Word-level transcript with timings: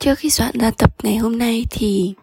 Trước 0.00 0.18
khi 0.18 0.30
soạn 0.30 0.58
ra 0.58 0.70
tập 0.70 0.94
ngày 1.02 1.16
hôm 1.16 1.38
nay 1.38 1.66
thì 1.70 2.14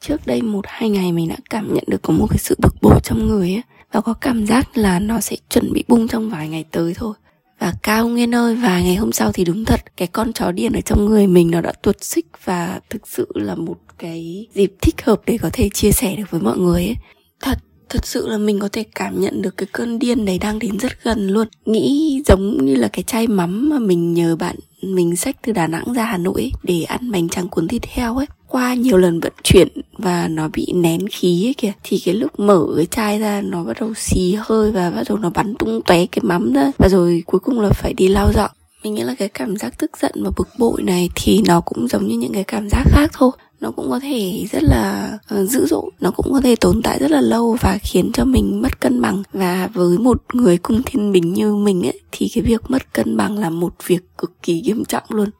trước 0.00 0.26
đây 0.26 0.42
một, 0.42 0.64
hai 0.68 0.90
ngày 0.90 1.12
mình 1.12 1.28
đã 1.28 1.36
cảm 1.50 1.74
nhận 1.74 1.84
được 1.86 2.02
có 2.02 2.14
một 2.14 2.26
cái 2.30 2.38
sự 2.38 2.56
bực 2.58 2.74
bội 2.82 3.00
trong 3.02 3.26
người 3.26 3.48
ấy. 3.54 3.62
Và 3.92 4.00
có 4.00 4.14
cảm 4.14 4.46
giác 4.46 4.76
là 4.76 4.98
nó 4.98 5.20
sẽ 5.20 5.36
chuẩn 5.50 5.72
bị 5.72 5.84
bung 5.88 6.08
trong 6.08 6.30
vài 6.30 6.48
ngày 6.48 6.64
tới 6.70 6.94
thôi. 6.94 7.14
Và 7.58 7.72
cao 7.82 8.08
nguyên 8.08 8.34
ơi 8.34 8.56
vài 8.56 8.82
ngày 8.84 8.96
hôm 8.96 9.12
sau 9.12 9.32
thì 9.32 9.44
đúng 9.44 9.64
thật, 9.64 9.96
cái 9.96 10.08
con 10.08 10.32
chó 10.32 10.52
điên 10.52 10.72
ở 10.72 10.80
trong 10.80 11.06
người 11.06 11.26
mình 11.26 11.50
nó 11.50 11.60
đã 11.60 11.72
tuột 11.72 11.96
xích 12.00 12.26
và 12.44 12.80
thực 12.90 13.08
sự 13.08 13.28
là 13.34 13.54
một 13.54 13.76
cái 13.98 14.46
dịp 14.54 14.74
thích 14.82 15.04
hợp 15.04 15.20
để 15.26 15.38
có 15.38 15.50
thể 15.52 15.68
chia 15.68 15.90
sẻ 15.90 16.16
được 16.16 16.30
với 16.30 16.40
mọi 16.40 16.58
người 16.58 16.84
ấy. 16.84 16.96
Thật 17.40 17.58
thật 17.94 18.06
sự 18.06 18.28
là 18.28 18.38
mình 18.38 18.58
có 18.58 18.68
thể 18.72 18.84
cảm 18.94 19.20
nhận 19.20 19.42
được 19.42 19.56
cái 19.56 19.66
cơn 19.72 19.98
điên 19.98 20.24
này 20.24 20.38
đang 20.38 20.58
đến 20.58 20.78
rất 20.78 21.04
gần 21.04 21.28
luôn. 21.28 21.48
Nghĩ 21.64 22.22
giống 22.26 22.66
như 22.66 22.74
là 22.74 22.88
cái 22.88 23.02
chai 23.02 23.26
mắm 23.26 23.68
mà 23.68 23.78
mình 23.78 24.14
nhờ 24.14 24.36
bạn 24.36 24.56
mình 24.82 25.16
xách 25.16 25.36
từ 25.42 25.52
đà 25.52 25.66
nẵng 25.66 25.92
ra 25.92 26.04
hà 26.04 26.16
nội 26.16 26.34
ấy, 26.40 26.52
để 26.62 26.82
ăn 26.82 27.10
bánh 27.10 27.28
tráng 27.28 27.48
cuốn 27.48 27.68
thịt 27.68 27.86
heo 27.86 28.16
ấy. 28.16 28.26
Qua 28.48 28.74
nhiều 28.74 28.96
lần 28.96 29.20
vận 29.20 29.32
chuyển 29.42 29.68
và 29.98 30.28
nó 30.28 30.48
bị 30.48 30.66
nén 30.74 31.08
khí 31.08 31.46
ấy 31.46 31.54
kìa 31.54 31.72
thì 31.82 32.02
cái 32.04 32.14
lúc 32.14 32.40
mở 32.40 32.66
cái 32.76 32.86
chai 32.86 33.18
ra 33.18 33.40
nó 33.40 33.64
bắt 33.64 33.76
đầu 33.80 33.94
xì 33.96 34.36
hơi 34.38 34.72
và 34.72 34.90
bắt 34.90 35.02
đầu 35.08 35.18
nó 35.18 35.30
bắn 35.30 35.54
tung 35.58 35.80
tóe 35.86 36.06
cái 36.06 36.20
mắm 36.22 36.52
ra. 36.52 36.70
Và 36.78 36.88
rồi 36.88 37.22
cuối 37.26 37.40
cùng 37.40 37.60
là 37.60 37.70
phải 37.70 37.94
đi 37.94 38.08
lau 38.08 38.32
dọn 38.32 38.50
mình 38.84 38.94
nghĩ 38.94 39.02
là 39.02 39.14
cái 39.14 39.28
cảm 39.28 39.56
giác 39.56 39.78
tức 39.78 39.90
giận 40.02 40.12
và 40.14 40.30
bực 40.36 40.48
bội 40.58 40.82
này 40.82 41.10
thì 41.14 41.42
nó 41.46 41.60
cũng 41.60 41.88
giống 41.88 42.08
như 42.08 42.18
những 42.18 42.32
cái 42.32 42.44
cảm 42.44 42.68
giác 42.68 42.84
khác 42.86 43.10
thôi. 43.12 43.30
Nó 43.60 43.70
cũng 43.70 43.90
có 43.90 44.00
thể 44.00 44.46
rất 44.52 44.62
là 44.62 45.12
uh, 45.34 45.50
dữ 45.50 45.66
dội 45.66 45.90
nó 46.00 46.10
cũng 46.10 46.32
có 46.32 46.40
thể 46.40 46.56
tồn 46.56 46.82
tại 46.82 46.98
rất 46.98 47.10
là 47.10 47.20
lâu 47.20 47.56
và 47.60 47.78
khiến 47.82 48.10
cho 48.12 48.24
mình 48.24 48.62
mất 48.62 48.80
cân 48.80 49.00
bằng. 49.02 49.22
Và 49.32 49.68
với 49.74 49.98
một 49.98 50.22
người 50.32 50.58
cung 50.58 50.82
thiên 50.86 51.12
bình 51.12 51.32
như 51.32 51.54
mình 51.54 51.82
ấy 51.82 52.00
thì 52.12 52.30
cái 52.34 52.44
việc 52.44 52.70
mất 52.70 52.92
cân 52.92 53.16
bằng 53.16 53.38
là 53.38 53.50
một 53.50 53.74
việc 53.86 54.02
cực 54.18 54.32
kỳ 54.42 54.60
nghiêm 54.60 54.84
trọng 54.84 55.04
luôn. 55.08 55.30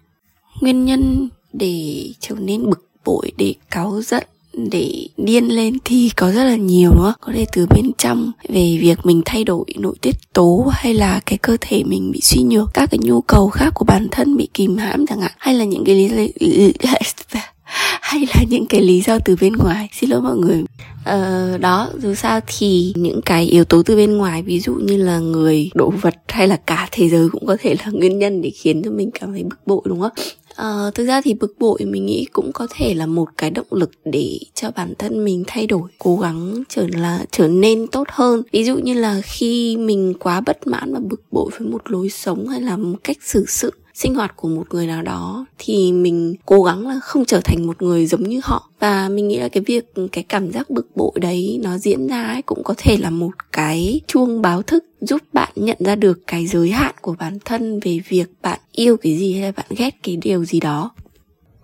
Nguyên 0.61 0.84
nhân 0.84 1.28
để 1.53 2.09
trở 2.20 2.34
nên 2.34 2.70
bực 2.70 2.89
bội 3.05 3.33
để 3.37 3.55
cáu 3.70 4.03
giận 4.03 4.25
để 4.56 5.08
điên 5.16 5.48
lên 5.48 5.78
thì 5.84 6.10
có 6.16 6.33
rất 6.33 6.44
là 6.44 6.56
nhiều 6.56 6.91
đúng 6.91 7.02
không? 7.02 7.14
Có 7.20 7.33
thể 7.33 7.47
từ 7.52 7.66
bên 7.66 7.91
trong 7.98 8.33
về 8.48 8.78
việc 8.80 8.98
mình 9.05 9.22
thay 9.24 9.44
đổi 9.44 9.64
nội 9.77 9.94
tiết 10.00 10.16
tố 10.33 10.66
hay 10.72 10.94
là 10.94 11.20
cái 11.27 11.38
cơ 11.38 11.56
thể 11.60 11.83
mình 11.84 12.10
bị 12.12 12.20
suy 12.20 12.42
nhược, 12.42 12.70
các 12.75 12.91
cái 12.91 12.98
nhu 13.02 13.20
cầu 13.20 13.48
khác 13.48 13.70
của 13.75 13.84
bản 13.84 14.08
thân 14.10 14.36
bị 14.36 14.48
kìm 14.55 14.77
hãm 14.77 15.06
chẳng 15.06 15.20
hạn, 15.20 15.32
hay 15.38 15.55
là 15.55 15.64
những 15.64 15.84
cái 15.84 15.94
lý 15.94 16.08
hay 18.00 18.27
là 18.34 18.42
những 18.48 18.66
cái 18.66 18.82
lý 18.82 19.00
do 19.00 19.19
từ 19.19 19.36
bên 19.41 19.52
ngoài. 19.52 19.88
Xin 19.92 20.10
lỗi 20.10 20.20
mọi 20.20 20.36
người. 20.36 20.62
Ờ, 21.05 21.58
đó 21.58 21.91
dù 21.98 22.14
sao 22.14 22.41
thì 22.47 22.92
những 22.97 23.20
cái 23.22 23.47
yếu 23.47 23.64
tố 23.64 23.82
từ 23.82 23.97
bên 23.97 24.16
ngoài 24.16 24.42
ví 24.42 24.60
dụ 24.60 24.75
như 24.75 24.97
là 24.97 25.19
người 25.19 25.70
đồ 25.75 25.92
vật 26.02 26.14
hay 26.28 26.48
là 26.48 26.56
cả 26.56 26.88
thế 26.92 27.08
giới 27.08 27.28
cũng 27.28 27.47
có 27.47 27.56
thể 27.60 27.77
là 27.84 27.91
nguyên 27.92 28.19
nhân 28.19 28.42
để 28.42 28.50
khiến 28.50 28.82
cho 28.84 28.91
mình 28.91 29.10
cảm 29.20 29.32
thấy 29.32 29.42
bực 29.42 29.66
bội 29.66 29.80
đúng 29.84 30.00
không? 30.00 30.12
À, 30.56 30.91
thực 30.94 31.06
ra 31.06 31.20
thì 31.20 31.34
bực 31.34 31.58
bội 31.58 31.78
mình 31.84 32.06
nghĩ 32.06 32.27
cũng 32.33 32.52
có 32.52 32.66
thể 32.70 32.94
là 32.94 33.06
một 33.06 33.28
cái 33.36 33.50
động 33.50 33.66
lực 33.70 33.91
để 34.05 34.38
cho 34.55 34.70
bản 34.70 34.94
thân 34.98 35.24
mình 35.24 35.44
thay 35.47 35.66
đổi 35.66 35.91
cố 35.98 36.16
gắng 36.16 36.62
trở 36.69 36.86
là 36.92 37.24
trở 37.30 37.48
nên 37.48 37.86
tốt 37.86 38.06
hơn. 38.10 38.42
Ví 38.52 38.64
dụ 38.64 38.77
như 38.77 38.94
là 38.94 39.20
khi 39.25 39.77
mình 39.77 40.14
quá 40.20 40.41
bất 40.41 40.66
mãn 40.66 40.92
và 40.92 41.00
bực 41.02 41.20
bội 41.30 41.50
với 41.58 41.69
một 41.69 41.91
lối 41.91 42.10
sống 42.10 42.48
hay 42.48 42.60
là 42.60 42.77
một 42.77 42.97
cách 43.05 43.16
xử 43.20 43.44
sự 43.48 43.70
sinh 43.95 44.14
hoạt 44.14 44.37
của 44.37 44.48
một 44.48 44.67
người 44.70 44.87
nào 44.87 45.03
đó 45.03 45.47
thì 45.59 45.92
mình 45.92 46.34
cố 46.47 46.62
gắng 46.62 46.89
là 46.89 47.00
không 47.00 47.25
trở 47.25 47.41
thành 47.45 47.67
một 47.67 47.83
người 47.83 48.06
giống 48.06 48.23
như 48.23 48.41
họ. 48.45 48.70
Và 48.81 49.09
mình 49.09 49.28
nghĩ 49.28 49.39
là 49.39 49.48
cái 49.48 49.62
việc, 49.67 49.92
cái 50.12 50.25
cảm 50.25 50.53
giác 50.53 50.70
bực 50.70 50.97
bội 50.97 51.12
đấy 51.20 51.61
nó 51.62 51.78
diễn 51.78 52.06
ra 52.06 52.27
ấy 52.27 52.42
cũng 52.42 52.65
có 52.65 52.75
thể 52.77 52.97
là 52.97 53.11
một 53.11 53.31
cái 53.53 54.00
chuông 54.06 54.42
báo 54.42 54.62
thức 54.62 54.84
giúp 55.00 55.22
bạn 55.33 55.53
nhận 55.56 55.77
ra 55.81 55.95
được 55.95 56.20
cái 56.27 56.47
giới 56.47 56.70
hạn 56.70 56.95
của 57.00 57.15
bản 57.19 57.39
thân 57.45 57.81
về 57.81 58.00
việc 58.09 58.27
bạn 58.42 58.61
yêu 58.72 58.97
cái 58.97 59.16
gì 59.16 59.32
hay 59.32 59.43
là 59.43 59.53
bạn 59.56 59.66
ghét 59.71 60.03
cái 60.03 60.16
điều 60.16 60.44
gì 60.44 60.61
đó. 60.61 60.91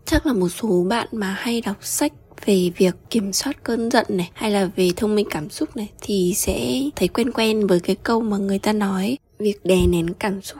Chắc 0.06 0.26
là 0.26 0.32
một 0.32 0.48
số 0.48 0.86
bạn 0.88 1.08
mà 1.12 1.36
hay 1.38 1.60
đọc 1.60 1.76
sách 1.80 2.12
về 2.46 2.70
việc 2.76 2.94
kiểm 3.10 3.32
soát 3.32 3.64
cơn 3.64 3.90
giận 3.90 4.06
này, 4.08 4.30
hay 4.34 4.50
là 4.50 4.70
về 4.76 4.92
thông 4.96 5.14
minh 5.14 5.26
cảm 5.30 5.50
xúc 5.50 5.76
này 5.76 5.88
thì 6.00 6.32
sẽ 6.36 6.80
thấy 6.96 7.08
quen 7.08 7.32
quen 7.32 7.66
với 7.66 7.80
cái 7.80 7.96
câu 7.96 8.20
mà 8.20 8.36
người 8.36 8.58
ta 8.58 8.72
nói, 8.72 9.18
việc 9.38 9.64
đè 9.64 9.86
nén 9.86 10.14
cảm 10.14 10.42
xúc 10.42 10.58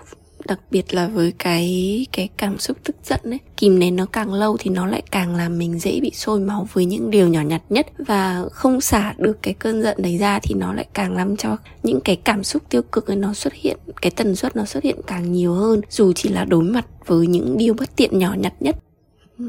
đặc 0.50 0.60
biệt 0.70 0.94
là 0.94 1.08
với 1.08 1.32
cái 1.38 2.06
cái 2.12 2.28
cảm 2.36 2.58
xúc 2.58 2.76
tức 2.84 2.96
giận 3.04 3.20
ấy. 3.24 3.38
Kìm 3.56 3.78
nén 3.78 3.96
nó 3.96 4.06
càng 4.06 4.34
lâu 4.34 4.56
thì 4.60 4.70
nó 4.70 4.86
lại 4.86 5.02
càng 5.10 5.36
làm 5.36 5.58
mình 5.58 5.78
dễ 5.78 6.00
bị 6.00 6.10
sôi 6.14 6.40
máu 6.40 6.68
với 6.72 6.84
những 6.84 7.10
điều 7.10 7.28
nhỏ 7.28 7.40
nhặt 7.40 7.62
nhất. 7.68 7.86
Và 7.98 8.44
không 8.52 8.80
xả 8.80 9.14
được 9.18 9.42
cái 9.42 9.54
cơn 9.54 9.82
giận 9.82 9.96
đấy 10.00 10.18
ra 10.18 10.38
thì 10.42 10.54
nó 10.54 10.72
lại 10.72 10.86
càng 10.94 11.16
làm 11.16 11.36
cho 11.36 11.56
những 11.82 12.00
cái 12.00 12.16
cảm 12.16 12.44
xúc 12.44 12.62
tiêu 12.70 12.82
cực 12.82 13.06
ấy 13.06 13.16
nó 13.16 13.34
xuất 13.34 13.54
hiện, 13.54 13.76
cái 14.02 14.10
tần 14.10 14.36
suất 14.36 14.56
nó 14.56 14.64
xuất 14.64 14.84
hiện 14.84 14.96
càng 15.06 15.32
nhiều 15.32 15.54
hơn. 15.54 15.80
Dù 15.90 16.12
chỉ 16.12 16.28
là 16.28 16.44
đối 16.44 16.62
mặt 16.62 16.86
với 17.06 17.26
những 17.26 17.58
điều 17.58 17.74
bất 17.74 17.96
tiện 17.96 18.18
nhỏ 18.18 18.34
nhặt 18.38 18.52
nhất 18.60 18.76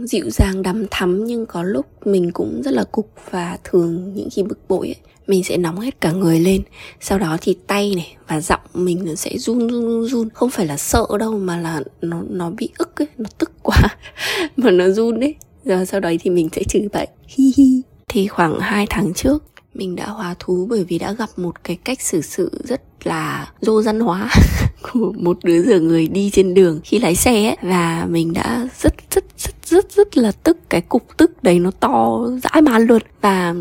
dịu 0.04 0.30
dàng 0.30 0.62
đắm 0.62 0.86
thắm 0.92 1.26
nhưng 1.26 1.46
có 1.46 1.64
lúc 1.64 1.86
mình 2.06 2.32
cũng 2.32 2.62
rất 2.66 2.72
là 2.72 2.84
cục 2.84 3.12
và 3.32 3.58
thường 3.64 4.14
những 4.16 4.30
khi 4.32 4.44
bực 4.44 4.60
bội 4.68 4.88
ấy, 4.88 4.96
mình 5.28 5.44
sẽ 5.44 5.58
nóng 5.58 5.80
hết 5.80 6.02
cả 6.02 6.12
người 6.12 6.40
lên. 6.40 6.62
Sau 7.00 7.20
đó 7.20 7.38
thì 7.42 7.58
tay 7.68 7.94
này 7.96 8.16
và 8.28 8.42
giọng 8.42 8.60
mình 8.74 9.06
nó 9.06 9.16
sẽ 9.16 9.38
run 9.38 9.60
run 9.60 9.82
run 9.82 10.06
run. 10.08 10.30
Không 10.34 10.50
phải 10.50 10.66
là 10.66 10.78
sợ 10.78 11.06
đâu 11.20 11.40
mà 11.40 11.58
là 11.58 11.82
nó 12.02 12.24
nó 12.30 12.50
bị 12.50 12.70
ức 12.78 13.02
ấy 13.02 13.08
nó 13.18 13.30
tức 13.38 13.52
quá 13.64 13.78
mà 14.58 14.72
nó 14.72 14.90
run 14.90 15.20
đấy 15.20 15.36
rồi 15.66 15.86
sau 15.86 16.00
đấy 16.00 16.20
thì 16.22 16.30
mình 16.30 16.50
sẽ 16.56 16.64
chửi 16.64 16.88
bậy. 16.94 17.08
Hi 17.28 17.54
hi. 17.58 17.82
Thì 18.08 18.28
khoảng 18.28 18.60
2 18.60 18.88
tháng 18.90 19.14
trước 19.14 19.44
mình 19.74 19.96
đã 19.96 20.06
hóa 20.06 20.36
thú 20.40 20.68
bởi 20.70 20.84
vì 20.84 21.00
đã 21.00 21.14
gặp 21.14 21.30
một 21.38 21.64
cái 21.64 21.78
cách 21.84 22.02
xử 22.02 22.22
sự 22.22 22.52
rất 22.64 22.82
là 23.04 23.52
dô 23.62 23.82
dân 23.82 24.00
hóa 24.00 24.30
của 24.92 25.14
một 25.18 25.38
đứa 25.44 25.64
rửa 25.64 25.80
người 25.80 26.08
đi 26.08 26.30
trên 26.30 26.54
đường 26.54 26.80
khi 26.84 27.00
lái 27.00 27.16
xe 27.16 27.46
ấy. 27.46 27.58
Và 27.62 28.08
mình 28.10 28.34
đã 28.34 28.68
rất 28.84 28.94
rất 29.12 29.31
rất 29.72 29.92
rất 29.92 30.18
là 30.18 30.32
tức. 30.32 30.58
Cái 30.70 30.82
cục 30.82 31.18
tức 31.18 31.44
đấy 31.44 31.60
nó 31.60 31.72
to 31.72 32.28
dãi 32.44 32.62
man 32.62 32.82
luôn. 32.82 33.02
Và 33.22 33.56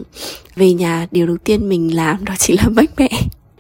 về 0.57 0.73
nhà, 0.73 1.07
điều 1.11 1.27
đầu 1.27 1.37
tiên 1.37 1.69
mình 1.69 1.97
làm 1.97 2.25
đó 2.25 2.35
chỉ 2.39 2.57
là 2.57 2.69
bách 2.75 2.91
mẹ. 2.97 3.09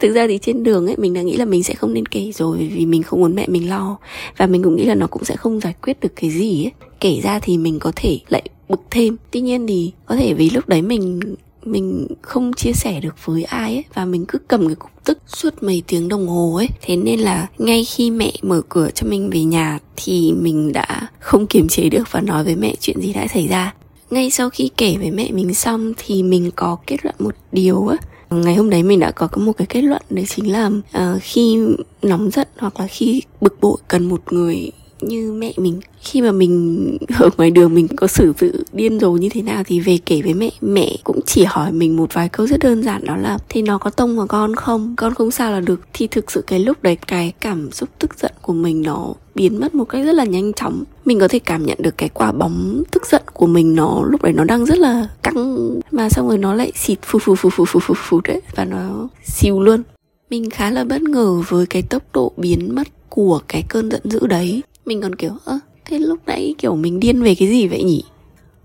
Thực 0.00 0.12
ra 0.12 0.27
thì 0.27 0.38
trên 0.43 0.62
đường 0.62 0.87
ấy, 0.87 0.97
mình 0.97 1.15
đã 1.15 1.22
nghĩ 1.22 1.37
là 1.37 1.44
mình 1.44 1.62
sẽ 1.62 1.75
không 1.75 1.94
nên 1.94 2.06
kể 2.06 2.33
rồi 2.34 2.71
vì 2.75 2.87
mình 2.87 3.03
không 3.03 3.21
muốn 3.21 3.34
mẹ 3.34 3.47
mình 3.49 3.69
lo. 3.69 3.99
Và 4.37 4.47
mình 4.47 4.62
cũng 4.62 4.77
nghĩ 4.77 4.84
là 4.84 4.94
nó 4.94 5.06
cũng 5.06 5.25
sẽ 5.25 5.37
không 5.37 5.61
giải 5.61 5.75
quyết 5.83 6.00
được 6.00 6.12
cái 6.16 6.31
gì 6.31 6.65
ấy. 6.65 6.72
Kể 7.00 7.21
ra 7.22 7.38
thì 7.43 7.59
mình 7.59 7.78
có 7.78 7.93
thể 7.97 8.19
lại 8.28 8.43
bực 8.69 8.81
thêm. 8.91 9.17
Tuy 9.31 9.41
nhiên 9.41 9.67
thì 9.67 9.93
có 10.06 10.17
thể 10.17 10.34
vì 10.34 10.50
lúc 10.50 10.69
đấy 10.69 10.82
mình 10.82 11.21
mình 11.65 12.06
không 12.22 12.53
chia 12.53 12.72
sẻ 12.72 13.00
được 13.00 13.15
với 13.25 13.44
ai 13.44 13.75
ấy 13.75 13.84
và 13.94 14.04
mình 14.04 14.25
cứ 14.28 14.38
cầm 14.48 14.66
cái 14.66 14.75
cục 14.75 14.91
tức 15.04 15.19
suốt 15.26 15.62
mấy 15.62 15.82
tiếng 15.87 16.09
đồng 16.09 16.28
hồ 16.28 16.54
ấy. 16.54 16.69
Thế 16.82 16.97
nên 16.97 17.21
là 17.21 17.47
ngay 17.59 17.84
khi 17.84 18.10
mẹ 18.10 18.32
mở 18.43 18.62
cửa 18.69 18.91
cho 18.94 19.06
mình 19.06 19.31
về 19.31 19.44
nhà 19.44 19.78
thì 19.97 20.32
mình 20.32 20.72
đã 20.72 21.09
không 21.19 21.47
kiềm 21.47 21.69
chế 21.69 21.88
được 21.88 22.04
và 22.10 22.20
nói 22.20 22.44
với 22.44 22.56
mẹ 22.56 22.75
chuyện 22.81 23.00
gì 23.00 23.12
đã 23.12 23.26
xảy 23.26 23.49
ra. 23.49 23.75
Ngay 24.10 24.31
sau 24.31 24.50
khi 24.50 24.70
kể 24.76 24.97
với 24.99 25.10
mẹ 25.10 25.31
mình 25.31 25.54
xong 25.54 25.93
thì 25.97 26.22
mình 26.22 26.50
có 26.56 26.76
kết 26.87 26.97
luận 27.03 27.15
một 27.19 27.34
điều 27.53 27.87
á. 27.87 27.97
Ngày 28.31 28.54
hôm 28.54 28.70
đấy 28.70 28.82
mình 28.82 29.00
đã 29.00 29.10
có 29.10 29.28
một 29.37 29.53
cái 29.53 29.66
kết 29.66 29.82
luận 29.82 30.03
đấy 30.10 30.25
chính 30.28 30.53
là 30.53 30.66
uh, 30.66 31.22
khi 31.22 31.59
nóng 32.03 32.31
giận 32.31 32.49
hoặc 32.59 32.81
là 32.81 32.87
khi 32.87 33.22
bực 33.41 33.60
bội 33.60 33.76
cần 33.88 34.09
một 34.09 34.32
người 34.32 34.70
như 35.00 35.33
mẹ 35.33 35.53
mình. 35.56 35.81
Khi 36.00 36.22
mà 36.22 36.33
mình 36.33 36.97
ở 37.19 37.31
ngoài 37.37 37.50
đường 37.50 37.75
mình 37.75 37.88
có 37.97 38.06
xử 38.06 38.33
sự 38.38 38.65
điên 38.72 39.00
rồ 39.00 39.12
như 39.12 39.28
thế 39.28 39.43
nào 39.43 39.62
thì 39.66 39.81
về 39.81 39.99
kể 40.06 40.22
với 40.22 40.34
mẹ. 40.34 40.50
Mẹ 40.61 40.97
cũng 41.05 41.21
chỉ 41.27 41.44
hỏi 41.44 41.72
mình 41.72 41.97
một 41.97 42.15
vài 42.15 42.28
câu 42.28 42.47
rất 42.47 42.61
đơn 42.61 42.83
giản, 42.83 43.05
đó 43.05 43.16
là 43.16 43.38
thì 43.49 43.62
nó 43.62 43.78
có 43.78 43.91
tông 43.91 44.16
vào 44.16 44.27
con 44.27 44.55
không? 44.55 44.94
Con 44.97 45.15
không 45.15 45.31
sao 45.31 45.53
là 45.53 45.61
được. 45.61 45.81
Thì 45.93 46.06
thực 46.06 46.31
sự 46.31 46.44
cái 46.47 46.59
lúc 46.59 46.83
đấy, 46.83 46.97
cái 47.06 47.33
cảm 47.41 47.72
xúc 47.72 47.88
tức 47.99 48.19
giận 48.19 48.33
của 48.43 48.53
mình 48.53 48.83
nó 48.83 49.15
biến 49.34 49.61
mất 49.61 49.75
một 49.75 49.84
cách 49.84 50.05
rất 50.05 50.12
là 50.12 50.25
nhanh 50.25 50.53
chóng. 50.53 50.84
Mình 51.05 51.21
có 51.21 51.28
thể 51.28 51.38
cảm 51.38 51.67
nhận 51.67 51.78
được 51.81 51.94
cái 51.97 52.09
quả 52.09 52.32
bóng 52.32 52.82
tức 52.91 53.06
giận 53.06 53.22
của 53.32 53.47
mình 53.47 53.75
nó 53.75 54.03
lúc 54.11 54.22
đấy 54.22 54.32
nó 54.32 54.44
đang 54.44 54.65
rất 54.65 54.78
là 54.78 55.09
căng, 55.22 55.81
mà 55.91 56.09
xong 56.09 56.28
rồi 56.28 56.38
nó 56.38 56.55
lại 56.55 56.72
xịt 56.75 56.99
phù 57.03 57.19
phù 57.19 57.34
phù 57.34 57.50
phù 57.50 57.65
phù 57.65 57.81
phù 57.81 57.94
phù 57.97 58.20
đấy 58.25 58.41
và 58.56 58.64
nó 58.64 59.08
siêu 59.25 59.61
luôn. 59.61 59.82
Mình 60.31 60.50
khá 60.50 60.70
là 60.70 60.85
bất 60.85 61.02
ngờ 61.02 61.43
với 61.49 61.67
cái 61.67 61.82
tốc 61.82 62.02
độ 62.12 62.32
biến 62.37 62.75
mất 62.75 62.88
của 63.08 63.41
cái 63.49 63.64
cơn 63.69 63.91
giận 63.91 64.02
dữ 64.05 64.26
đấy 64.26 64.62
mình 64.90 65.00
còn 65.00 65.14
kiểu, 65.14 65.32
ơ, 65.44 65.58
thế 65.84 65.98
lúc 65.98 66.19
nãy 66.26 66.54
kiểu 66.58 66.76
mình 66.76 67.00
điên 67.00 67.22
về 67.22 67.34
cái 67.34 67.48
gì 67.48 67.66
vậy 67.66 67.82
nhỉ? 67.82 68.04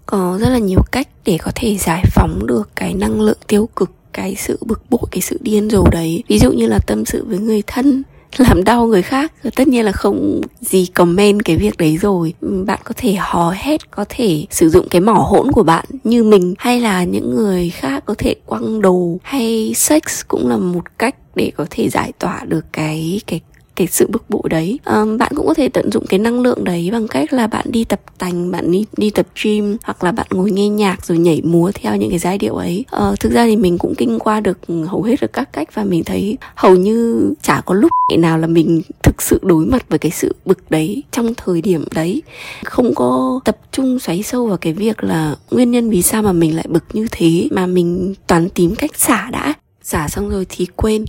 Có 0.06 0.38
rất 0.42 0.50
là 0.50 0.58
nhiều 0.58 0.80
cách 0.92 1.08
để 1.26 1.38
có 1.44 1.52
thể 1.56 1.78
giải 1.78 2.04
phóng 2.16 2.48
được 2.48 2.70
cái 2.76 2.94
năng 2.94 3.22
lượng 3.22 3.38
tiêu 3.48 3.70
cực, 3.76 3.92
cái 4.14 4.36
sự 4.36 4.60
bực 4.66 4.82
bội, 4.90 5.02
cái 5.12 5.22
sự 5.22 5.38
điên 5.42 5.70
rồ 5.70 5.84
đấy. 5.92 6.24
Ví 6.28 6.40
dụ 6.40 6.52
như 6.52 6.68
là 6.68 6.80
tâm 6.80 7.06
sự 7.06 7.26
với 7.26 7.40
người 7.40 7.64
thân, 7.68 8.04
làm 8.38 8.64
đau 8.64 8.88
người 8.88 9.02
khác 9.02 9.34
tất 9.56 9.68
nhiên 9.68 9.86
là 9.86 9.92
không 9.92 10.42
gì 10.62 10.86
comment 10.86 11.46
cái 11.46 11.58
việc 11.58 11.78
đấy 11.78 11.98
rồi. 11.98 12.34
Bạn 12.42 12.80
có 12.84 12.94
thể 12.98 13.16
hò 13.20 13.54
hét, 13.56 13.92
có 13.92 14.06
thể 14.10 14.46
sử 14.50 14.70
dụng 14.70 14.88
cái 14.90 15.02
mỏ 15.02 15.28
hỗn 15.32 15.52
của 15.52 15.64
bạn 15.64 15.86
như 16.04 16.24
mình, 16.24 16.54
hay 16.58 16.82
là 16.82 17.04
những 17.04 17.36
người 17.36 17.70
khác 17.70 18.04
có 18.06 18.16
thể 18.18 18.36
quăng 18.46 18.82
đồ, 18.82 19.18
hay 19.24 19.74
sex 19.76 20.02
cũng 20.28 20.48
là 20.48 20.58
một 20.58 21.00
cách 21.00 21.16
để 21.36 21.52
có 21.58 21.66
thể 21.70 21.90
giải 21.90 22.12
tỏa 22.20 22.46
được 22.48 22.66
cái 22.74 23.22
cái 23.28 23.42
cái 23.76 23.88
sự 23.88 24.08
bực 24.08 24.30
bội 24.30 24.44
đấy. 24.50 24.80
Um, 24.86 25.18
bạn 25.18 25.32
cũng 25.36 25.48
có 25.48 25.54
thể 25.54 25.70
tận 25.70 25.92
dụng 25.92 26.06
cái 26.10 26.20
năng 26.20 26.40
lượng 26.40 26.64
đấy 26.64 26.90
bằng 26.92 27.08
cách 27.08 27.34
là 27.34 27.48
bạn 27.48 27.66
đi 27.70 27.84
tập 27.84 28.02
tành 28.18 28.52
bạn 28.52 28.72
đi 28.72 28.86
đi 28.98 29.10
tập 29.10 29.28
gym 29.44 29.78
hoặc 29.84 30.04
là 30.04 30.12
bạn 30.12 30.28
ngồi 30.30 30.52
nghe 30.52 30.70
nhạc 30.70 31.06
rồi 31.06 31.18
nhảy 31.18 31.42
múa 31.44 31.72
theo 31.74 31.96
những 31.96 32.10
cái 32.10 32.20
giai 32.20 32.38
điệu 32.38 32.56
ấy. 32.56 32.86
Uh, 32.96 33.20
thực 33.20 33.32
ra 33.32 33.46
thì 33.46 33.56
mình 33.56 33.78
cũng 33.78 33.96
kinh 33.96 34.20
qua 34.20 34.40
được 34.40 34.58
hầu 34.88 35.04
hết 35.04 35.22
được 35.22 35.34
các 35.34 35.54
cách 35.54 35.70
và 35.74 35.84
mình 35.84 36.04
thấy 36.04 36.38
hầu 36.56 36.76
như 36.76 37.30
chả 37.42 37.62
có 37.66 37.76
lúc 37.76 37.92
nào 38.18 38.38
là 38.38 38.48
mình 38.48 38.82
thực 39.04 39.22
sự 39.22 39.40
đối 39.44 39.66
mặt 39.66 39.86
với 39.90 40.00
cái 40.00 40.12
sự 40.12 40.36
bực 40.46 40.72
đấy 40.72 41.04
trong 41.12 41.34
thời 41.38 41.62
điểm 41.62 41.86
đấy. 41.96 42.22
Không 42.64 42.96
có 42.96 43.40
tập 43.46 43.58
trung 43.72 44.00
xoáy 44.00 44.24
sâu 44.24 44.48
vào 44.48 44.58
cái 44.58 44.74
việc 44.74 45.04
là 45.04 45.36
nguyên 45.52 45.72
nhân 45.72 45.90
vì 45.90 46.02
sao 46.02 46.22
mà 46.22 46.32
mình 46.32 46.56
lại 46.56 46.66
bực 46.70 46.84
như 46.94 47.08
thế 47.12 47.48
mà 47.52 47.66
mình 47.66 48.14
toàn 48.28 48.50
tìm 48.50 48.76
cách 48.76 48.92
xả 48.96 49.30
đã 49.32 49.54
xả 49.86 50.08
xong 50.08 50.30
rồi 50.30 50.46
thì 50.50 50.66
quên 50.76 51.06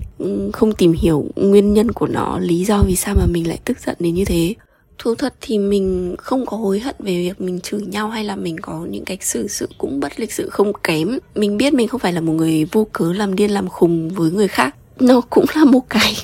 không 0.52 0.72
tìm 0.72 0.92
hiểu 0.92 1.26
nguyên 1.36 1.74
nhân 1.74 1.90
của 1.90 2.06
nó 2.06 2.38
lý 2.38 2.64
do 2.64 2.82
vì 2.86 2.96
sao 2.96 3.14
mà 3.14 3.26
mình 3.26 3.48
lại 3.48 3.58
tức 3.64 3.78
giận 3.86 3.96
đến 3.98 4.14
như 4.14 4.24
thế. 4.24 4.54
Thú 4.98 5.14
thật 5.14 5.34
thì 5.40 5.58
mình 5.58 6.14
không 6.18 6.46
có 6.46 6.56
hối 6.56 6.80
hận 6.80 6.94
về 6.98 7.12
việc 7.12 7.40
mình 7.40 7.60
chửi 7.60 7.80
nhau 7.80 8.08
hay 8.08 8.24
là 8.24 8.36
mình 8.36 8.60
có 8.60 8.86
những 8.90 9.04
cái 9.04 9.18
xử 9.20 9.48
sự 9.48 9.68
cũng 9.78 10.00
bất 10.00 10.20
lịch 10.20 10.32
sự 10.32 10.48
không 10.48 10.72
kém. 10.82 11.18
Mình 11.34 11.56
biết 11.56 11.74
mình 11.74 11.88
không 11.88 12.00
phải 12.00 12.12
là 12.12 12.20
một 12.20 12.32
người 12.32 12.64
vô 12.72 12.86
cớ 12.92 13.12
làm 13.12 13.36
điên 13.36 13.50
làm 13.50 13.68
khùng 13.68 14.08
với 14.08 14.30
người 14.30 14.48
khác. 14.48 14.74
Nó 15.00 15.20
cũng 15.30 15.44
là 15.54 15.64
một 15.64 15.90
cái 15.90 16.16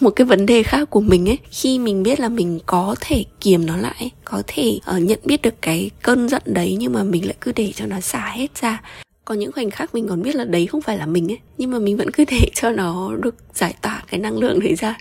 một 0.00 0.10
cái 0.10 0.24
vấn 0.24 0.46
đề 0.46 0.62
khác 0.62 0.90
của 0.90 1.00
mình 1.00 1.28
ấy. 1.28 1.38
Khi 1.50 1.78
mình 1.78 2.02
biết 2.02 2.20
là 2.20 2.28
mình 2.28 2.58
có 2.66 2.94
thể 3.00 3.24
kiềm 3.40 3.66
nó 3.66 3.76
lại 3.76 4.10
có 4.24 4.42
thể 4.46 4.78
uh, 4.96 5.02
nhận 5.02 5.18
biết 5.24 5.42
được 5.42 5.54
cái 5.62 5.90
cơn 6.02 6.28
giận 6.28 6.42
đấy 6.46 6.76
nhưng 6.78 6.92
mà 6.92 7.02
mình 7.02 7.26
lại 7.26 7.34
cứ 7.40 7.52
để 7.56 7.72
cho 7.76 7.86
nó 7.86 8.00
xả 8.00 8.32
hết 8.34 8.60
ra 8.60 8.82
có 9.24 9.34
những 9.34 9.52
khoảnh 9.52 9.70
khắc 9.70 9.94
mình 9.94 10.08
còn 10.08 10.22
biết 10.22 10.36
là 10.36 10.44
đấy 10.44 10.66
không 10.66 10.80
phải 10.80 10.98
là 10.98 11.06
mình 11.06 11.32
ấy 11.32 11.38
nhưng 11.58 11.70
mà 11.70 11.78
mình 11.78 11.96
vẫn 11.96 12.10
cứ 12.10 12.24
để 12.30 12.50
cho 12.54 12.70
nó 12.70 13.16
được 13.16 13.34
giải 13.54 13.74
tỏa 13.82 14.02
cái 14.10 14.20
năng 14.20 14.38
lượng 14.38 14.60
đấy 14.60 14.74
ra. 14.74 14.98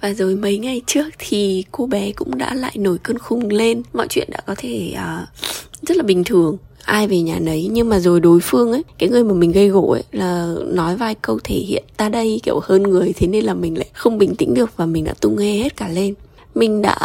Và 0.00 0.12
rồi 0.12 0.36
mấy 0.36 0.58
ngày 0.58 0.82
trước 0.86 1.08
thì 1.18 1.64
cô 1.72 1.86
bé 1.86 2.12
cũng 2.12 2.38
đã 2.38 2.54
lại 2.54 2.72
nổi 2.74 2.98
cơn 3.02 3.18
khùng 3.18 3.48
lên. 3.48 3.82
Mọi 3.92 4.06
chuyện 4.10 4.28
đã 4.30 4.38
có 4.46 4.54
thể 4.58 4.94
uh, 4.94 5.28
rất 5.88 5.96
là 5.96 6.02
bình 6.02 6.24
thường. 6.24 6.56
Ai 6.84 7.08
về 7.08 7.20
nhà 7.20 7.38
nấy 7.38 7.68
nhưng 7.72 7.88
mà 7.88 7.98
rồi 7.98 8.20
đối 8.20 8.40
phương 8.40 8.72
ấy 8.72 8.82
cái 8.98 9.08
người 9.08 9.24
mà 9.24 9.34
mình 9.34 9.52
gây 9.52 9.68
gỗ 9.68 9.88
ấy 9.92 10.02
là 10.12 10.54
nói 10.66 10.96
vài 10.96 11.14
câu 11.14 11.38
thể 11.44 11.54
hiện 11.54 11.84
ta 11.96 12.08
đây 12.08 12.40
kiểu 12.42 12.60
hơn 12.62 12.82
người 12.82 13.12
thế 13.16 13.26
nên 13.26 13.44
là 13.44 13.54
mình 13.54 13.78
lại 13.78 13.86
không 13.92 14.18
bình 14.18 14.34
tĩnh 14.34 14.54
được 14.54 14.76
và 14.76 14.86
mình 14.86 15.04
đã 15.04 15.14
tung 15.20 15.36
nghe 15.38 15.62
hết 15.62 15.76
cả 15.76 15.88
lên 15.88 16.14
mình 16.54 16.82
đã 16.82 16.96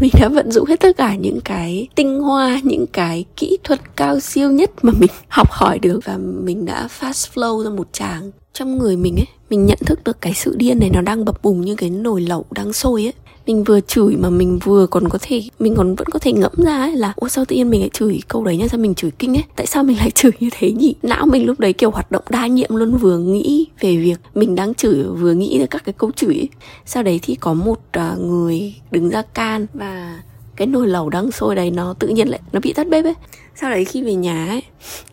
mình 0.00 0.10
đã 0.20 0.28
vận 0.28 0.52
dụng 0.52 0.68
hết 0.68 0.80
tất 0.80 0.96
cả 0.96 1.14
những 1.14 1.40
cái 1.44 1.88
tinh 1.94 2.20
hoa, 2.20 2.60
những 2.62 2.86
cái 2.86 3.24
kỹ 3.36 3.58
thuật 3.64 3.96
cao 3.96 4.20
siêu 4.20 4.50
nhất 4.50 4.70
mà 4.82 4.92
mình 4.98 5.10
học 5.28 5.50
hỏi 5.50 5.78
được. 5.78 6.00
Và 6.04 6.16
mình 6.18 6.66
đã 6.66 6.88
fast 7.00 7.34
flow 7.34 7.64
ra 7.64 7.70
một 7.70 7.88
tràng 7.92 8.30
trong 8.52 8.78
người 8.78 8.96
mình 8.96 9.16
ấy. 9.16 9.26
Mình 9.50 9.66
nhận 9.66 9.78
thức 9.86 10.04
được 10.04 10.20
cái 10.20 10.34
sự 10.34 10.54
điên 10.56 10.78
này 10.78 10.90
nó 10.92 11.00
đang 11.00 11.24
bập 11.24 11.42
bùng 11.42 11.60
như 11.60 11.76
cái 11.76 11.90
nồi 11.90 12.20
lẩu 12.20 12.44
đang 12.50 12.72
sôi 12.72 13.06
ấy 13.06 13.12
mình 13.46 13.64
vừa 13.64 13.80
chửi 13.80 14.16
mà 14.16 14.30
mình 14.30 14.58
vừa 14.64 14.86
còn 14.86 15.08
có 15.08 15.18
thể 15.22 15.42
mình 15.58 15.74
còn 15.76 15.94
vẫn 15.94 16.08
có 16.08 16.18
thể 16.18 16.32
ngẫm 16.32 16.52
ra 16.56 16.76
ấy 16.76 16.96
là 16.96 17.12
ô 17.16 17.28
sao 17.28 17.44
tự 17.44 17.56
nhiên 17.56 17.70
mình 17.70 17.80
lại 17.80 17.90
chửi 17.92 18.20
câu 18.28 18.44
đấy 18.44 18.56
nhá 18.56 18.68
sao 18.68 18.80
mình 18.80 18.94
chửi 18.94 19.10
kinh 19.10 19.36
ấy 19.36 19.44
tại 19.56 19.66
sao 19.66 19.82
mình 19.84 19.96
lại 19.96 20.10
chửi 20.14 20.32
như 20.40 20.48
thế 20.52 20.72
nhỉ 20.72 20.94
não 21.02 21.26
mình 21.26 21.46
lúc 21.46 21.60
đấy 21.60 21.72
kiểu 21.72 21.90
hoạt 21.90 22.10
động 22.10 22.24
đa 22.30 22.46
nhiệm 22.46 22.76
luôn 22.76 22.96
vừa 22.96 23.18
nghĩ 23.18 23.66
về 23.80 23.96
việc 23.96 24.20
mình 24.34 24.54
đang 24.54 24.74
chửi 24.74 25.02
vừa 25.02 25.32
nghĩ 25.32 25.58
ra 25.58 25.66
các 25.70 25.84
cái 25.84 25.92
câu 25.98 26.10
chửi 26.16 26.34
ấy. 26.34 26.48
sau 26.86 27.02
đấy 27.02 27.20
thì 27.22 27.34
có 27.34 27.54
một 27.54 27.80
uh, 27.98 28.18
người 28.18 28.74
đứng 28.90 29.08
ra 29.08 29.22
can 29.22 29.66
và 29.74 30.20
cái 30.60 30.66
nồi 30.66 30.88
lẩu 30.88 31.08
đang 31.08 31.30
sôi 31.30 31.54
đấy 31.54 31.70
nó 31.70 31.94
tự 31.98 32.08
nhiên 32.08 32.28
lại, 32.28 32.40
nó 32.52 32.60
bị 32.60 32.72
tắt 32.72 32.88
bếp 32.88 33.04
ấy. 33.04 33.14
Sau 33.56 33.70
đấy 33.70 33.84
khi 33.84 34.02
về 34.02 34.14
nhà 34.14 34.46
ấy, 34.46 34.62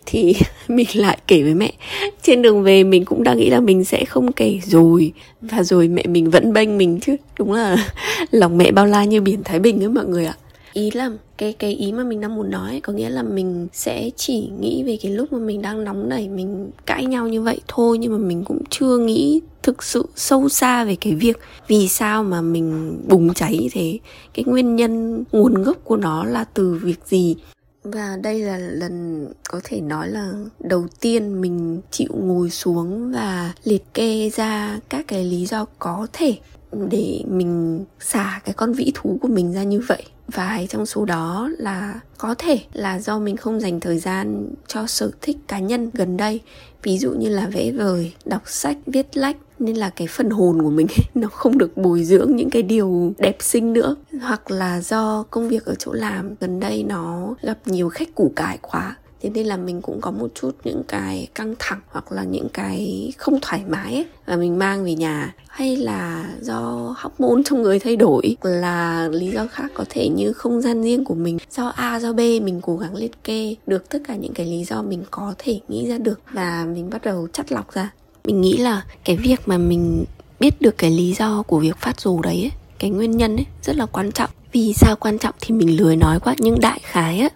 thì 0.06 0.36
mình 0.68 0.88
lại 0.94 1.18
kể 1.28 1.44
với 1.44 1.54
mẹ. 1.54 1.74
Trên 2.22 2.42
đường 2.42 2.64
về 2.64 2.84
mình 2.84 3.06
cũng 3.06 3.24
đang 3.24 3.38
nghĩ 3.38 3.50
là 3.50 3.60
mình 3.60 3.84
sẽ 3.84 4.06
không 4.06 4.32
kể 4.32 4.60
rồi, 4.64 5.14
và 5.42 5.64
rồi 5.64 5.88
mẹ 5.88 6.04
mình 6.08 6.30
vẫn 6.30 6.54
bênh 6.54 6.78
mình 6.78 7.00
chứ. 7.00 7.16
Đúng 7.40 7.52
là 7.52 7.76
lòng 8.32 8.58
mẹ 8.58 8.72
bao 8.72 8.86
la 8.86 9.04
như 9.04 9.22
biển 9.22 9.44
thái 9.44 9.60
bình 9.60 9.84
ấy 9.84 9.90
mọi 9.90 10.06
người 10.06 10.26
ạ. 10.26 10.36
Ý 10.74 10.92
là 10.92 11.12
cái 11.38 11.54
cái 11.54 11.74
ý 11.74 11.92
mà 11.92 12.04
mình 12.04 12.22
đang 12.22 12.36
muốn 12.36 12.52
nói 12.52 12.80
có 12.84 12.94
nghĩa 12.94 13.10
là 13.10 13.24
mình 13.24 13.68
sẽ 13.74 14.10
chỉ 14.16 14.50
nghĩ 14.60 14.84
về 14.84 14.98
cái 15.02 15.12
lúc 15.12 15.34
mà 15.34 15.40
mình 15.40 15.62
đang 15.62 15.84
nóng 15.84 16.10
nảy, 16.10 16.30
mình 16.30 16.72
cãi 16.86 17.06
nhau 17.06 17.28
như 17.28 17.42
vậy 17.42 17.62
thôi, 17.68 17.98
nhưng 17.98 18.12
mà 18.12 18.18
mình 18.18 18.44
cũng 18.44 18.60
chưa 18.70 18.98
nghĩ 18.98 19.42
thực 19.68 19.84
sự 19.84 20.06
sâu 20.16 20.50
xa 20.50 20.84
về 20.84 20.96
cái 21.02 21.16
việc 21.16 21.38
vì 21.68 21.88
sao 21.88 22.24
mà 22.24 22.42
mình 22.42 23.00
bùng 23.08 23.34
cháy 23.34 23.58
như 23.62 23.68
thế. 23.72 24.00
Cái 24.34 24.46
nguyên 24.48 24.76
nhân, 24.76 25.24
nguồn 25.32 25.64
gốc 25.64 25.78
của 25.84 25.98
nó 25.98 26.24
là 26.24 26.44
từ 26.44 26.80
việc 26.84 27.00
gì? 27.06 27.36
Và 27.84 28.18
đây 28.24 28.40
là 28.40 28.58
lần 28.58 29.28
có 29.50 29.62
thể 29.64 29.82
nói 29.82 30.08
là 30.08 30.34
đầu 30.60 30.86
tiên 31.00 31.42
mình 31.42 31.82
chịu 31.92 32.10
ngồi 32.14 32.50
xuống 32.50 33.12
và 33.12 33.54
liệt 33.64 33.94
kê 33.94 34.30
ra 34.30 34.80
các 34.90 35.06
cái 35.08 35.24
lý 35.24 35.46
do 35.46 35.66
có 35.80 36.08
thể 36.14 36.38
để 36.72 37.22
mình 37.28 37.86
xả 38.00 38.42
cái 38.46 38.54
con 38.54 38.74
vĩ 38.74 38.92
thú 38.96 39.18
của 39.22 39.28
mình 39.28 39.54
ra 39.54 39.64
như 39.64 39.82
vậy. 39.88 40.04
Vài 40.28 40.68
trong 40.70 40.86
số 40.86 41.06
đó 41.06 41.50
là 41.58 42.00
có 42.18 42.36
thể 42.38 42.60
là 42.74 43.00
do 43.00 43.20
mình 43.20 43.38
không 43.38 43.60
dành 43.60 43.80
thời 43.80 44.00
gian 44.00 44.48
cho 44.68 44.88
sở 44.88 45.12
thích 45.22 45.38
cá 45.48 45.60
nhân 45.60 45.90
gần 45.94 46.18
đây. 46.18 46.42
Ví 46.84 46.98
dụ 46.98 47.12
như 47.12 47.30
là 47.30 47.48
vẽ 47.48 47.72
vời 47.72 48.14
đọc 48.26 48.42
sách 48.46 48.78
viết 48.86 49.18
lách. 49.18 49.38
Nên 49.60 49.76
là 49.76 49.90
cái 49.90 50.08
phần 50.08 50.30
hồn 50.30 50.62
của 50.62 50.70
mình 50.70 50.88
ấy, 50.88 51.06
nó 51.16 51.28
không 51.28 51.58
được 51.58 51.78
bồi 51.78 52.04
dưỡng 52.04 52.36
những 52.36 52.50
cái 52.50 52.64
điều 52.64 53.14
đẹp 53.18 53.38
xinh 53.40 53.74
nữa. 53.74 53.96
Hoặc 54.22 54.52
là 54.52 54.82
do 54.82 55.24
công 55.24 55.50
việc 55.50 55.66
ở 55.66 55.76
chỗ 55.76 55.94
làm 55.94 56.36
gần 56.40 56.60
đây 56.60 56.84
nó 56.84 57.36
gặp 57.42 57.58
nhiều 57.66 57.90
khách 57.90 58.16
củ 58.16 58.32
cải 58.36 58.58
quá 58.62 58.98
thế 59.22 59.30
nên 59.30 59.46
là 59.46 59.58
mình 59.58 59.82
cũng 59.82 60.02
có 60.02 60.12
một 60.12 60.28
chút 60.36 60.52
những 60.64 60.84
cái 60.88 61.28
căng 61.36 61.56
thẳng 61.60 61.80
hoặc 61.90 62.12
là 62.12 62.24
những 62.24 62.50
cái 62.50 63.12
không 63.18 63.40
thoải 63.42 63.62
mái 63.68 63.94
ấy, 63.94 64.06
và 64.26 64.36
mình 64.36 64.60
mang 64.60 64.86
về 64.86 64.96
nhà. 64.96 65.34
Hay 65.48 65.76
là 65.76 66.30
do 66.42 66.94
hóc 66.98 67.20
môn 67.20 67.44
trong 67.44 67.62
người 67.62 67.80
thay 67.80 67.96
đổi 67.96 68.38
là 68.42 69.08
lý 69.12 69.32
do 69.32 69.48
khác 69.48 69.72
có 69.74 69.86
thể 69.90 70.10
như 70.10 70.34
không 70.34 70.62
gian 70.62 70.84
riêng 70.84 71.06
của 71.06 71.16
mình. 71.16 71.38
Do 71.52 71.68
a 71.68 72.00
do 72.00 72.14
b 72.14 72.18
mình 72.18 72.60
cố 72.62 72.78
gắng 72.78 72.96
liệt 72.96 73.24
kê 73.24 73.56
được 73.68 73.90
tất 73.90 74.00
cả 74.08 74.16
những 74.16 74.34
cái 74.34 74.46
lý 74.46 74.64
do 74.64 74.82
mình 74.82 75.04
có 75.12 75.34
thể 75.38 75.60
nghĩ 75.68 75.88
ra 75.90 75.98
được 75.98 76.20
và 76.34 76.66
mình 76.74 76.90
bắt 76.90 77.04
đầu 77.04 77.28
chắt 77.34 77.52
lọc 77.52 77.74
ra. 77.74 77.92
Mình 78.26 78.42
nghĩ 78.42 78.58
là 78.58 78.86
cái 79.06 79.18
việc 79.18 79.42
mà 79.46 79.58
mình 79.58 80.06
biết 80.40 80.62
được 80.62 80.78
cái 80.78 80.92
lý 80.92 81.14
do 81.14 81.44
của 81.48 81.60
việc 81.60 81.78
phát 81.78 82.02
rồ 82.02 82.22
đấy 82.22 82.42
ấy, 82.42 82.52
cái 82.80 82.90
nguyên 82.90 83.18
nhân 83.18 83.36
ấy 83.36 83.46
rất 83.64 83.76
là 83.76 83.86
quan 83.86 84.12
trọng. 84.12 84.30
Vì 84.52 84.74
sao 84.74 84.96
quan 85.00 85.18
trọng 85.18 85.36
thì 85.42 85.56
mình 85.56 85.78
lười 85.78 85.96
nói 85.96 86.20
quá 86.20 86.36
nhưng 86.40 86.60
đại 86.60 86.80
khái 86.84 87.20
á 87.20 87.30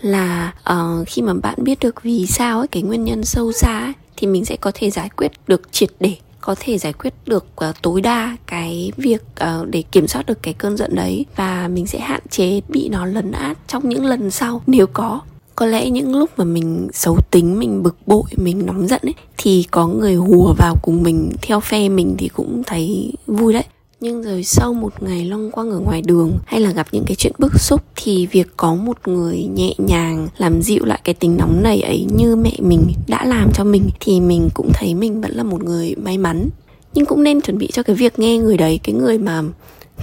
là 0.00 0.54
uh, 0.72 1.08
khi 1.08 1.22
mà 1.22 1.34
bạn 1.34 1.54
biết 1.58 1.78
được 1.80 2.02
vì 2.02 2.26
sao 2.26 2.58
ấy 2.58 2.68
cái 2.68 2.82
nguyên 2.82 3.04
nhân 3.04 3.24
sâu 3.24 3.52
xa 3.52 3.80
ấy, 3.80 3.92
thì 4.16 4.26
mình 4.26 4.44
sẽ 4.44 4.56
có 4.56 4.72
thể 4.74 4.90
giải 4.90 5.08
quyết 5.16 5.32
được 5.46 5.72
triệt 5.72 5.90
để 6.00 6.16
có 6.40 6.54
thể 6.60 6.78
giải 6.78 6.92
quyết 6.92 7.14
được 7.26 7.46
uh, 7.68 7.82
tối 7.82 8.00
đa 8.00 8.36
cái 8.46 8.92
việc 8.96 9.22
uh, 9.44 9.68
để 9.68 9.82
kiểm 9.82 10.06
soát 10.06 10.26
được 10.26 10.42
cái 10.42 10.54
cơn 10.54 10.76
giận 10.76 10.94
đấy. 10.94 11.26
Và 11.36 11.68
mình 11.68 11.86
sẽ 11.86 11.98
hạn 11.98 12.20
chế 12.30 12.60
bị 12.68 12.88
nó 12.88 13.06
lấn 13.06 13.32
át 13.32 13.58
trong 13.68 13.88
những 13.88 14.04
lần 14.04 14.30
sau 14.30 14.62
nếu 14.66 14.86
có. 14.86 15.20
Có 15.54 15.66
lẽ 15.66 15.90
những 15.90 16.16
lúc 16.16 16.30
mà 16.36 16.44
mình 16.44 16.88
xấu 16.92 17.18
tính 17.30 17.58
mình 17.58 17.82
bực 17.82 17.96
bội 18.06 18.22
mình 18.36 18.66
nóng 18.66 18.88
giận 18.88 19.00
ấy 19.02 19.14
thì 19.36 19.66
có 19.70 19.86
người 19.86 20.14
hùa 20.14 20.54
vào 20.58 20.74
cùng 20.82 21.02
mình 21.02 21.32
theo 21.42 21.60
phe 21.60 21.88
mình 21.88 22.14
thì 22.18 22.28
cũng 22.28 22.62
thấy 22.66 23.12
vui 23.26 23.52
đấy 23.52 23.64
nhưng 24.00 24.22
rồi 24.22 24.44
sau 24.44 24.74
một 24.74 25.02
ngày 25.02 25.24
long 25.24 25.50
quăng 25.50 25.70
ở 25.70 25.78
ngoài 25.78 26.02
đường 26.02 26.38
hay 26.46 26.60
là 26.60 26.70
gặp 26.70 26.86
những 26.92 27.04
cái 27.06 27.16
chuyện 27.16 27.32
bức 27.38 27.60
xúc 27.60 27.82
thì 27.96 28.26
việc 28.26 28.46
có 28.56 28.74
một 28.74 29.08
người 29.08 29.44
nhẹ 29.44 29.74
nhàng 29.78 30.28
làm 30.38 30.62
dịu 30.62 30.84
lại 30.84 31.00
cái 31.04 31.14
tính 31.14 31.36
nóng 31.36 31.62
này 31.62 31.80
ấy 31.80 32.06
như 32.16 32.36
mẹ 32.36 32.52
mình 32.58 32.92
đã 33.08 33.24
làm 33.24 33.52
cho 33.54 33.64
mình 33.64 33.90
thì 34.00 34.20
mình 34.20 34.48
cũng 34.54 34.70
thấy 34.74 34.94
mình 34.94 35.20
vẫn 35.20 35.32
là 35.32 35.42
một 35.42 35.64
người 35.64 35.94
may 35.96 36.18
mắn. 36.18 36.48
Nhưng 36.94 37.06
cũng 37.06 37.22
nên 37.22 37.40
chuẩn 37.40 37.58
bị 37.58 37.68
cho 37.72 37.82
cái 37.82 37.96
việc 37.96 38.18
nghe 38.18 38.38
người 38.38 38.56
đấy, 38.56 38.80
cái 38.82 38.94
người 38.94 39.18
mà 39.18 39.42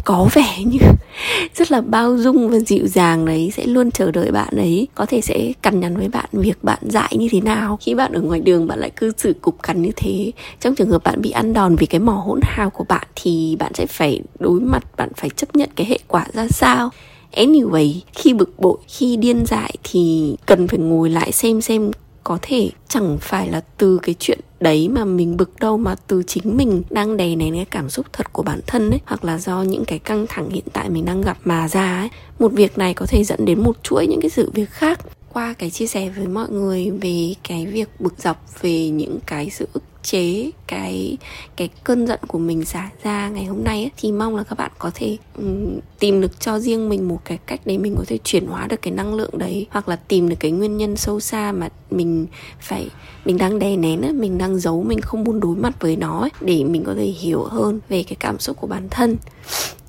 có 0.04 0.30
vẻ 0.34 0.58
như 0.66 0.80
rất 1.56 1.72
là 1.72 1.82
bao 1.82 2.18
dung 2.18 2.50
và 2.50 2.60
dịu 2.60 2.88
dàng 2.88 3.26
đấy 3.26 3.52
sẽ 3.56 3.66
luôn 3.66 3.92
chờ 3.92 4.12
đợi 4.12 4.32
bạn 4.32 4.56
ấy. 4.56 4.88
Có 4.96 5.06
thể 5.06 5.22
sẽ 5.22 5.54
cằn 5.62 5.80
nhằn 5.80 5.98
với 5.98 6.10
bạn 6.10 6.26
việc 6.32 6.64
bạn 6.64 6.80
dại 6.82 7.14
như 7.18 7.28
thế 7.32 7.42
nào. 7.42 7.78
Khi 7.82 7.96
bạn 7.96 8.12
ở 8.12 8.22
ngoài 8.22 8.40
đường 8.40 8.68
bạn 8.68 8.80
lại 8.80 8.90
cư 8.90 9.12
xử 9.18 9.34
cục 9.42 9.64
cằn 9.64 9.82
như 9.82 9.92
thế. 9.96 10.32
Trong 10.60 10.76
trường 10.76 10.90
hợp 10.90 11.04
bạn 11.04 11.22
bị 11.22 11.32
ăn 11.32 11.54
đòn 11.54 11.76
vì 11.76 11.86
cái 11.86 12.00
mỏ 12.00 12.24
hỗn 12.26 12.40
hào 12.44 12.70
của 12.70 12.84
bạn 12.84 13.08
thì 13.16 13.56
bạn 13.60 13.74
sẽ 13.74 13.86
phải 13.86 14.22
đối 14.40 14.60
mặt 14.60 14.84
bạn 14.98 15.10
phải 15.18 15.30
chấp 15.30 15.56
nhận 15.56 15.70
cái 15.76 15.88
hệ 15.88 16.00
quả 16.08 16.26
ra 16.34 16.48
sao? 16.48 16.90
Anyway, 17.32 17.94
khi 18.14 18.34
bực 18.34 18.60
bội, 18.60 18.78
khi 18.88 19.16
điên 19.18 19.46
dại 19.46 19.74
thì 19.84 20.36
cần 20.46 20.68
phải 20.68 20.80
ngồi 20.80 21.10
lại 21.10 21.32
xem 21.32 21.62
xem 21.62 21.92
có 22.24 22.38
thể 22.42 22.70
chẳng 22.88 23.18
phải 23.22 23.50
là 23.50 23.62
từ 23.78 24.00
cái 24.04 24.16
chuyện 24.20 24.40
đấy 24.64 24.90
mà 24.90 25.06
mình 25.06 25.38
bực 25.38 25.60
đâu 25.60 25.78
mà 25.78 25.96
từ 26.08 26.24
chính 26.28 26.58
mình 26.58 26.84
đang 26.90 27.18
đè 27.18 27.36
nén 27.36 27.54
cái 27.54 27.66
cảm 27.66 27.90
xúc 27.90 28.06
thật 28.14 28.34
của 28.34 28.44
bản 28.44 28.60
thân 28.68 28.90
ấy, 28.90 29.00
hoặc 29.06 29.26
là 29.26 29.38
do 29.38 29.62
những 29.62 29.86
cái 29.86 30.00
căng 30.00 30.26
thẳng 30.30 30.50
hiện 30.50 30.64
tại 30.74 30.90
mình 30.90 31.06
đang 31.06 31.22
gặp 31.22 31.38
mà 31.44 31.68
ra 31.68 32.00
ấy. 32.00 32.10
Một 32.40 32.52
việc 32.52 32.78
này 32.78 32.94
có 32.94 33.06
thể 33.06 33.24
dẫn 33.24 33.46
đến 33.46 33.64
một 33.64 33.84
chuỗi 33.84 34.08
những 34.08 34.22
cái 34.22 34.30
sự 34.30 34.52
việc 34.54 34.70
khác. 34.70 35.00
Qua 35.34 35.54
cái 35.54 35.70
chia 35.70 35.88
sẻ 35.88 36.10
với 36.10 36.28
mọi 36.28 36.50
người 36.50 36.92
về 36.92 37.34
cái 37.44 37.66
việc 37.66 37.90
bực 38.00 38.14
dọc, 38.18 38.62
về 38.62 38.90
những 38.90 39.20
cái 39.26 39.50
sự 39.50 39.68
ức 39.74 39.84
chế 40.04 40.52
cái 40.68 41.18
cái 41.56 41.70
cơn 41.84 42.08
giận 42.08 42.20
của 42.28 42.40
mình 42.40 42.66
xả 42.66 42.90
ra 43.04 43.30
ngày 43.30 43.46
hôm 43.46 43.64
nay 43.64 43.84
ấy, 43.84 43.92
thì 43.98 44.12
mong 44.12 44.36
là 44.36 44.44
các 44.44 44.58
bạn 44.58 44.72
có 44.80 44.92
thể 44.96 45.18
um, 45.38 45.80
tìm 46.00 46.22
được 46.22 46.40
cho 46.40 46.60
riêng 46.60 46.90
mình 46.90 47.08
một 47.08 47.20
cái 47.26 47.38
cách 47.46 47.62
để 47.66 47.78
mình 47.78 47.96
có 47.98 48.04
thể 48.08 48.18
chuyển 48.24 48.46
hóa 48.46 48.68
được 48.68 48.82
cái 48.82 48.94
năng 48.94 49.14
lượng 49.14 49.38
đấy 49.38 49.68
hoặc 49.70 49.90
là 49.90 49.96
tìm 49.96 50.30
được 50.30 50.36
cái 50.40 50.52
nguyên 50.52 50.78
nhân 50.78 50.96
sâu 50.96 51.20
xa 51.20 51.52
mà 51.52 51.70
mình 51.92 52.28
phải 52.60 52.90
mình 53.26 53.38
đang 53.38 53.60
đè 53.60 53.78
nén 53.78 54.02
ấy, 54.02 54.14
mình 54.14 54.38
đang 54.38 54.60
giấu 54.60 54.84
mình 54.84 55.02
không 55.02 55.24
muốn 55.24 55.40
đối 55.40 55.56
mặt 55.56 55.76
với 55.80 55.96
nó 55.96 56.20
ấy, 56.20 56.30
để 56.42 56.64
mình 56.64 56.84
có 56.84 56.94
thể 56.94 57.06
hiểu 57.06 57.44
hơn 57.44 57.80
về 57.90 58.04
cái 58.04 58.16
cảm 58.20 58.40
xúc 58.40 58.58
của 58.62 58.68
bản 58.68 58.88
thân. 58.90 59.18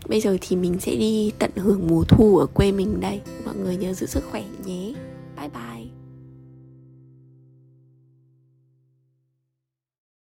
Bây 0.09 0.21
giờ 0.21 0.37
thì 0.40 0.56
mình 0.56 0.80
sẽ 0.80 0.97
đi 0.97 1.33
tận 1.38 1.50
hưởng 1.56 1.87
mùa 1.87 2.04
thu 2.09 2.38
ở 2.38 2.47
quê 2.47 2.73
mình 2.73 3.00
đây. 3.00 3.21
Mọi 3.44 3.54
người 3.56 3.76
nhớ 3.76 3.92
giữ 3.92 4.06
sức 4.06 4.25
khỏe 4.30 4.42
nhé. 4.64 4.92
Bye 5.37 5.49
bye. 5.49 5.93